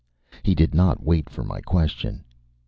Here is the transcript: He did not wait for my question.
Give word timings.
He 0.41 0.55
did 0.55 0.73
not 0.73 1.03
wait 1.03 1.29
for 1.29 1.43
my 1.43 1.61
question. 1.61 2.23